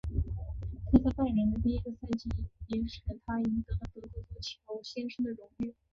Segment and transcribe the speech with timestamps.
[0.91, 2.27] 他在拜仁的第一个赛季
[2.65, 5.75] 也使他赢得了德国足球先生的荣誉。